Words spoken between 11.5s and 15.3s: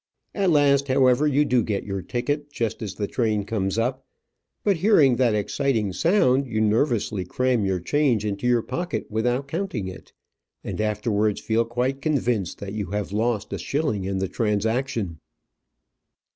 quite convinced that you have lost a shilling in the transaction.